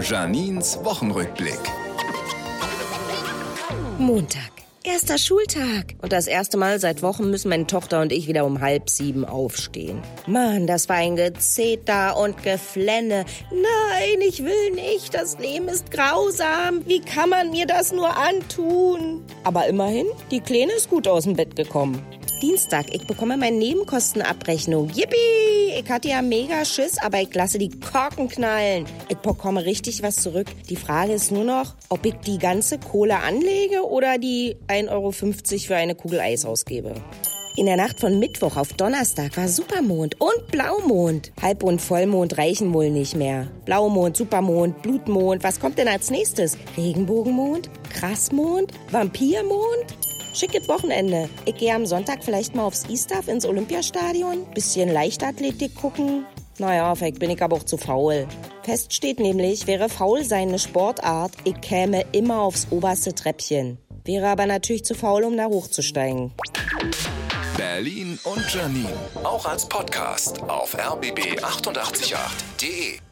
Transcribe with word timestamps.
Janins 0.00 0.78
Wochenrückblick. 0.84 1.58
Montag. 3.98 4.52
Erster 4.84 5.18
Schultag. 5.18 5.94
Und 6.00 6.12
das 6.12 6.28
erste 6.28 6.56
Mal 6.56 6.78
seit 6.78 7.02
Wochen 7.02 7.28
müssen 7.28 7.48
meine 7.48 7.66
Tochter 7.66 8.00
und 8.02 8.12
ich 8.12 8.28
wieder 8.28 8.44
um 8.44 8.60
halb 8.60 8.88
sieben 8.88 9.24
aufstehen. 9.24 10.00
Mann, 10.28 10.68
das 10.68 10.88
war 10.88 10.96
ein 10.96 11.16
Gezeter 11.16 12.16
und 12.16 12.42
Geflenne. 12.44 13.24
Nein, 13.50 14.20
ich 14.20 14.44
will 14.44 14.70
nicht. 14.74 15.12
Das 15.12 15.38
Leben 15.38 15.66
ist 15.68 15.90
grausam. 15.90 16.86
Wie 16.86 17.00
kann 17.00 17.30
man 17.30 17.50
mir 17.50 17.66
das 17.66 17.92
nur 17.92 18.16
antun? 18.16 19.24
Aber 19.42 19.66
immerhin, 19.66 20.06
die 20.30 20.40
Kleine 20.40 20.72
ist 20.72 20.88
gut 20.88 21.08
aus 21.08 21.24
dem 21.24 21.34
Bett 21.34 21.56
gekommen. 21.56 22.00
Dienstag, 22.40 22.86
ich 22.94 23.06
bekomme 23.06 23.36
meine 23.36 23.56
Nebenkostenabrechnung. 23.56 24.90
Yippie! 24.90 25.55
Ich 25.78 25.90
hatte 25.90 26.08
ja 26.08 26.22
mega 26.22 26.64
Schiss, 26.64 26.96
aber 27.02 27.20
ich 27.20 27.34
lasse 27.34 27.58
die 27.58 27.68
Korken 27.68 28.28
knallen. 28.28 28.86
Ich 29.10 29.18
bekomme 29.18 29.66
richtig 29.66 30.02
was 30.02 30.16
zurück. 30.16 30.46
Die 30.70 30.76
Frage 30.76 31.12
ist 31.12 31.30
nur 31.30 31.44
noch, 31.44 31.74
ob 31.90 32.06
ich 32.06 32.14
die 32.26 32.38
ganze 32.38 32.78
Kohle 32.78 33.18
anlege 33.18 33.86
oder 33.86 34.16
die 34.16 34.56
1,50 34.68 34.90
Euro 34.90 35.12
für 35.12 35.76
eine 35.76 35.94
Kugel 35.94 36.20
Eis 36.20 36.46
ausgebe. 36.46 36.94
In 37.56 37.66
der 37.66 37.76
Nacht 37.76 38.00
von 38.00 38.18
Mittwoch 38.18 38.56
auf 38.56 38.72
Donnerstag 38.72 39.36
war 39.36 39.48
Supermond 39.48 40.18
und 40.18 40.46
Blaumond. 40.50 41.32
Halb- 41.42 41.62
und 41.62 41.82
Vollmond 41.82 42.38
reichen 42.38 42.72
wohl 42.72 42.88
nicht 42.88 43.14
mehr. 43.14 43.48
Blaumond, 43.66 44.16
Supermond, 44.16 44.80
Blutmond, 44.80 45.44
was 45.44 45.60
kommt 45.60 45.76
denn 45.76 45.88
als 45.88 46.10
nächstes? 46.10 46.56
Regenbogenmond? 46.78 47.68
Krassmond? 47.90 48.72
Vampirmond? 48.90 50.05
Schickes 50.36 50.68
Wochenende. 50.68 51.28
Ich 51.46 51.56
gehe 51.56 51.74
am 51.74 51.86
Sonntag 51.86 52.22
vielleicht 52.22 52.54
mal 52.54 52.64
aufs 52.64 52.84
Eastaff 52.90 53.28
ins 53.28 53.46
Olympiastadion. 53.46 54.44
Bisschen 54.52 54.92
Leichtathletik 54.92 55.74
gucken. 55.74 56.26
Naja, 56.58 56.94
vielleicht 56.94 57.18
bin 57.18 57.30
ich 57.30 57.42
aber 57.42 57.56
auch 57.56 57.64
zu 57.64 57.78
faul. 57.78 58.28
Fest 58.62 58.92
steht 58.92 59.18
nämlich, 59.18 59.66
wäre 59.66 59.88
faul 59.88 60.22
sein 60.24 60.48
eine 60.48 60.58
Sportart, 60.58 61.32
ich 61.44 61.58
käme 61.60 62.04
immer 62.12 62.40
aufs 62.40 62.66
oberste 62.70 63.14
Treppchen. 63.14 63.78
Wäre 64.04 64.28
aber 64.28 64.44
natürlich 64.46 64.84
zu 64.84 64.94
faul, 64.94 65.24
um 65.24 65.36
da 65.36 65.46
hochzusteigen. 65.46 66.32
Berlin 67.56 68.18
und 68.24 68.52
Janine. 68.52 68.92
Auch 69.24 69.46
als 69.46 69.66
Podcast 69.66 70.42
auf 70.42 70.78
rbb888.de. 70.78 73.05